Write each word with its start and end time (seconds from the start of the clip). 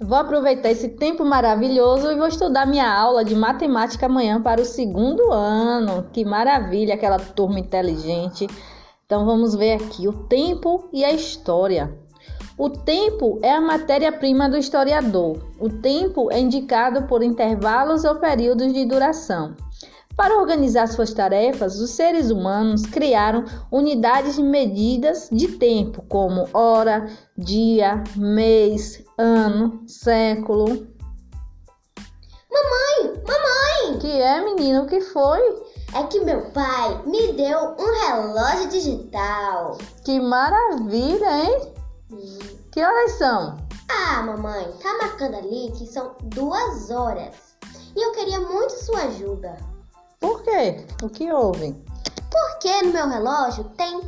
Vou 0.00 0.16
aproveitar 0.16 0.70
esse 0.70 0.90
tempo 0.90 1.24
maravilhoso 1.24 2.10
e 2.10 2.16
vou 2.16 2.28
estudar 2.28 2.66
minha 2.66 2.88
aula 2.88 3.24
de 3.24 3.34
matemática 3.34 4.06
amanhã 4.06 4.40
para 4.40 4.60
o 4.60 4.64
segundo 4.64 5.32
ano. 5.32 6.06
Que 6.12 6.24
maravilha, 6.24 6.94
aquela 6.94 7.18
turma 7.18 7.58
inteligente. 7.58 8.46
Então 9.04 9.26
vamos 9.26 9.56
ver 9.56 9.72
aqui 9.72 10.06
o 10.06 10.12
tempo 10.12 10.88
e 10.92 11.04
a 11.04 11.10
história. 11.10 11.92
O 12.56 12.70
tempo 12.70 13.38
é 13.42 13.52
a 13.52 13.60
matéria-prima 13.60 14.48
do 14.48 14.56
historiador. 14.56 15.38
O 15.58 15.68
tempo 15.68 16.30
é 16.30 16.38
indicado 16.38 17.04
por 17.08 17.22
intervalos 17.22 18.04
ou 18.04 18.16
períodos 18.16 18.72
de 18.72 18.84
duração. 18.84 19.56
Para 20.18 20.36
organizar 20.36 20.88
suas 20.88 21.14
tarefas, 21.14 21.78
os 21.78 21.90
seres 21.90 22.28
humanos 22.32 22.84
criaram 22.86 23.44
unidades 23.70 24.34
de 24.34 24.42
medidas 24.42 25.28
de 25.30 25.46
tempo, 25.58 26.02
como 26.08 26.48
hora, 26.52 27.08
dia, 27.36 28.02
mês, 28.16 29.00
ano, 29.16 29.80
século. 29.86 30.88
Mamãe, 32.50 33.22
mamãe! 33.28 33.98
Que 34.00 34.20
é, 34.20 34.40
menino? 34.40 34.82
O 34.82 34.86
que 34.88 35.00
foi? 35.00 35.40
É 35.94 36.02
que 36.02 36.18
meu 36.18 36.50
pai 36.50 37.00
me 37.06 37.34
deu 37.34 37.76
um 37.78 38.06
relógio 38.08 38.70
digital. 38.70 39.78
Que 40.04 40.18
maravilha, 40.18 41.44
hein? 41.44 41.72
Hum. 42.10 42.38
Que 42.72 42.82
horas 42.82 43.12
são? 43.12 43.56
Ah, 43.88 44.22
mamãe, 44.22 44.68
tá 44.82 44.98
marcando 45.00 45.36
ali 45.36 45.70
que 45.78 45.86
são 45.86 46.16
duas 46.24 46.90
horas. 46.90 47.56
E 47.94 48.04
eu 48.04 48.10
queria 48.10 48.40
muito 48.40 48.72
sua 48.84 49.02
ajuda. 49.02 49.77
Por 50.20 50.42
quê? 50.42 50.84
O 51.02 51.08
que 51.08 51.30
houve? 51.30 51.76
Porque 52.30 52.82
no 52.82 52.92
meu 52.92 53.08
relógio 53.08 53.64
tem 53.76 54.00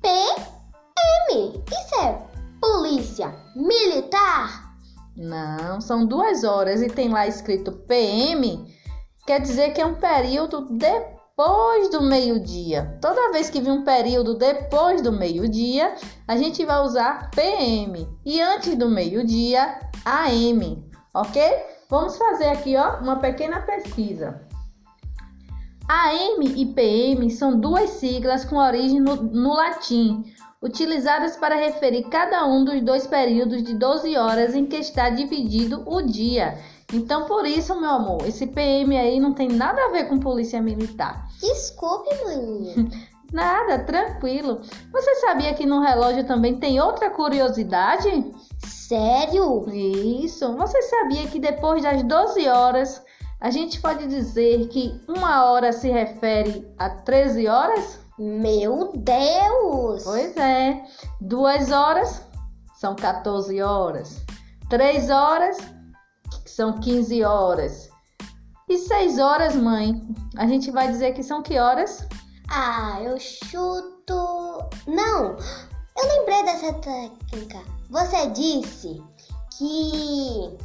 PM. 0.00 1.62
Isso 1.68 2.00
é 2.00 2.26
polícia 2.60 3.34
militar? 3.56 4.70
Não, 5.16 5.80
são 5.80 6.06
duas 6.06 6.44
horas 6.44 6.80
e 6.80 6.88
tem 6.88 7.08
lá 7.08 7.26
escrito 7.26 7.72
PM. 7.72 8.72
Quer 9.26 9.40
dizer 9.40 9.72
que 9.72 9.80
é 9.80 9.86
um 9.86 9.96
período 9.96 10.66
depois 10.70 11.90
do 11.90 12.02
meio-dia. 12.02 12.98
Toda 13.00 13.32
vez 13.32 13.50
que 13.50 13.60
vir 13.60 13.70
um 13.70 13.84
período 13.84 14.34
depois 14.34 15.02
do 15.02 15.10
meio-dia, 15.10 15.94
a 16.28 16.36
gente 16.36 16.64
vai 16.64 16.80
usar 16.82 17.30
PM. 17.32 18.08
E 18.24 18.40
antes 18.40 18.76
do 18.76 18.88
meio-dia, 18.88 19.80
AM. 20.04 20.88
Ok? 21.12 21.42
Vamos 21.88 22.16
fazer 22.16 22.48
aqui 22.48 22.76
ó, 22.76 23.00
uma 23.00 23.16
pequena 23.16 23.60
pesquisa. 23.62 24.48
AM 25.90 26.54
e 26.56 26.66
PM 26.66 27.28
são 27.30 27.58
duas 27.58 27.90
siglas 27.90 28.44
com 28.44 28.54
origem 28.54 29.00
no, 29.00 29.16
no, 29.16 29.54
latim, 29.54 30.22
utilizadas 30.62 31.36
para 31.36 31.56
referir 31.56 32.04
cada 32.04 32.46
um 32.46 32.64
dos 32.64 32.80
dois 32.80 33.08
períodos 33.08 33.64
de 33.64 33.74
12 33.74 34.16
horas 34.16 34.54
em 34.54 34.66
que 34.66 34.76
está 34.76 35.10
dividido 35.10 35.82
o 35.84 36.00
dia. 36.00 36.56
Então, 36.94 37.26
por 37.26 37.44
isso, 37.44 37.74
meu 37.80 37.90
amor, 37.90 38.24
esse 38.24 38.46
PM 38.46 38.96
aí 38.96 39.18
não 39.18 39.32
tem 39.32 39.48
nada 39.48 39.84
a 39.84 39.90
ver 39.90 40.04
com 40.04 40.20
polícia 40.20 40.62
militar. 40.62 41.26
Desculpe, 41.40 42.10
maninha. 42.24 42.88
Nada, 43.32 43.80
tranquilo. 43.84 44.60
Você 44.92 45.14
sabia 45.16 45.54
que 45.54 45.64
no 45.64 45.80
relógio 45.80 46.24
também 46.24 46.58
tem 46.58 46.80
outra 46.80 47.10
curiosidade? 47.10 48.32
Sério? 48.58 49.68
Isso. 49.72 50.56
Você 50.56 50.82
sabia 50.82 51.28
que 51.28 51.38
depois 51.38 51.82
das 51.82 52.02
12 52.02 52.48
horas 52.48 53.04
a 53.40 53.50
gente 53.50 53.80
pode 53.80 54.06
dizer 54.06 54.68
que 54.68 55.00
uma 55.08 55.44
hora 55.44 55.72
se 55.72 55.88
refere 55.88 56.70
a 56.78 56.90
13 56.90 57.48
horas? 57.48 57.98
Meu 58.18 58.92
Deus! 58.94 60.04
Pois 60.04 60.36
é. 60.36 60.84
Duas 61.20 61.70
horas 61.70 62.22
são 62.78 62.94
14 62.94 63.62
horas. 63.62 64.22
Três 64.68 65.08
horas 65.08 65.56
são 66.44 66.78
15 66.80 67.22
horas. 67.24 67.88
E 68.68 68.78
seis 68.78 69.18
horas, 69.18 69.56
mãe? 69.56 70.00
A 70.36 70.46
gente 70.46 70.70
vai 70.70 70.88
dizer 70.88 71.12
que 71.12 71.22
são 71.22 71.42
que 71.42 71.58
horas? 71.58 72.06
Ah, 72.48 72.98
eu 73.02 73.18
chuto. 73.18 74.14
Não! 74.86 75.36
Eu 75.96 76.08
lembrei 76.18 76.42
dessa 76.44 76.72
técnica. 76.74 77.58
Você 77.88 78.28
disse 78.28 79.02
que 79.58 80.56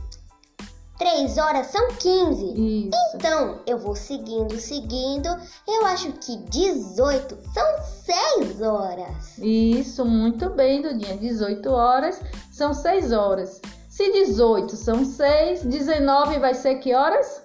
Três 0.98 1.38
horas 1.38 1.68
são 1.68 1.90
15. 1.90 2.88
Isso. 2.88 2.90
Então, 3.16 3.60
eu 3.68 3.78
vou 3.78 3.96
seguindo, 3.96 4.58
seguindo. 4.60 5.28
Eu 5.68 5.86
acho 5.88 6.12
que 6.14 6.38
18 6.38 7.38
são 7.54 7.66
6 8.38 8.62
horas. 8.62 9.38
Isso, 9.38 10.06
muito 10.06 10.50
bem, 10.52 10.82
Dudinha. 10.82 11.18
18 11.18 11.70
horas 11.70 12.22
são 12.52 12.74
6 12.74 13.12
horas. 13.12 13.62
Se 13.90 14.12
18 14.12 14.76
são 14.76 15.04
6, 15.04 15.64
19 15.64 16.40
vai 16.40 16.54
ser 16.54 16.76
que 16.76 16.94
horas? 16.94 17.44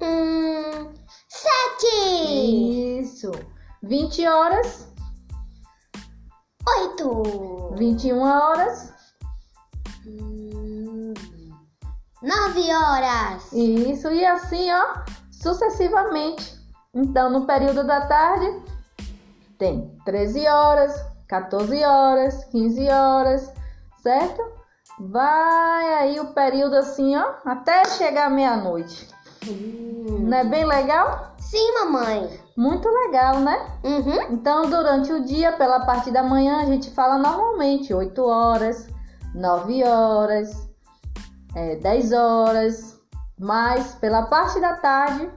Hum, 0.00 0.92
7. 1.28 3.00
Isso. 3.00 3.30
20 3.82 4.26
horas? 4.26 4.88
8. 6.66 7.74
21 7.76 8.20
horas? 8.20 8.92
Nove 12.22 12.72
horas. 12.72 13.52
Isso, 13.52 14.08
e 14.12 14.24
assim, 14.24 14.70
ó, 14.72 15.00
sucessivamente. 15.30 16.56
Então, 16.94 17.28
no 17.30 17.46
período 17.46 17.84
da 17.84 18.02
tarde, 18.02 18.62
tem 19.58 19.92
13 20.04 20.46
horas, 20.46 21.04
14 21.26 21.84
horas, 21.84 22.44
15 22.44 22.88
horas, 22.88 23.52
certo? 24.02 24.40
Vai 25.00 25.94
aí 25.94 26.20
o 26.20 26.32
período 26.32 26.76
assim, 26.76 27.16
ó, 27.16 27.34
até 27.44 27.84
chegar 27.86 28.30
meia-noite. 28.30 29.08
Hum. 29.48 30.18
Não 30.20 30.38
é 30.38 30.44
bem 30.44 30.64
legal? 30.64 31.34
Sim, 31.38 31.74
mamãe. 31.74 32.40
Muito 32.56 32.88
legal, 32.88 33.40
né? 33.40 33.66
Uhum. 33.82 34.22
Então, 34.30 34.70
durante 34.70 35.12
o 35.12 35.24
dia, 35.24 35.52
pela 35.52 35.80
parte 35.80 36.10
da 36.10 36.22
manhã, 36.22 36.60
a 36.60 36.66
gente 36.66 36.90
fala 36.90 37.18
normalmente 37.18 37.92
8 37.92 38.24
horas, 38.24 38.86
9 39.34 39.82
horas, 39.84 40.71
é, 41.54 41.76
10 41.76 42.12
horas, 42.12 43.00
mas 43.38 43.94
pela 43.96 44.22
parte 44.22 44.60
da 44.60 44.74
tarde 44.74 45.30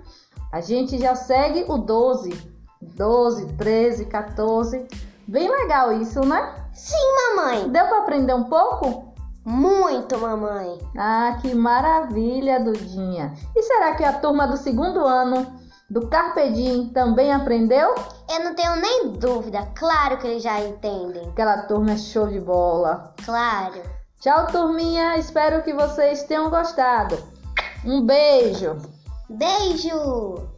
a 0.52 0.62
gente 0.62 0.98
já 0.98 1.16
segue 1.16 1.66
o 1.68 1.78
12, 1.78 2.31
12, 2.81 3.46
13, 3.58 4.06
14. 4.06 4.88
Bem 5.28 5.50
legal 5.50 5.92
isso, 5.94 6.22
né? 6.22 6.53
Sim, 6.72 6.96
mamãe. 7.36 7.70
Deu 7.70 7.86
para 7.88 8.00
aprender 8.00 8.34
um 8.34 8.46
pouco? 8.46 9.14
Muito, 9.46 10.18
mamãe. 10.18 10.80
Ah, 10.98 11.38
que 11.42 11.53
maravilha, 11.53 12.59
Dudinha. 12.59 13.34
E 13.56 13.62
será 13.64 13.96
que 13.96 14.03
a 14.03 14.14
turma 14.14 14.47
do 14.47 14.58
segundo 14.58 15.06
ano 15.06 15.46
do 15.90 16.08
Carpedim 16.08 16.90
também 16.94 17.32
aprendeu? 17.32 17.94
Eu 18.30 18.44
não 18.44 18.56
tenho 18.56 18.76
nem 18.78 19.12
dúvida. 19.12 19.68
Claro 19.76 20.18
que 20.18 20.28
eles 20.28 20.44
já 20.44 20.59
entendem. 20.59 21.30
Aquela 21.30 21.64
turma 21.64 21.92
é 21.92 21.97
show 21.97 22.28
de 22.28 22.40
bola. 22.40 23.14
Claro. 23.24 23.95
Tchau, 24.20 24.48
turminha. 24.48 25.18
Espero 25.18 25.64
que 25.64 25.74
vocês 25.74 26.24
tenham 26.24 26.50
gostado. 26.50 27.18
Um 27.86 28.06
beijo. 28.06 28.78
Beijo. 29.30 30.55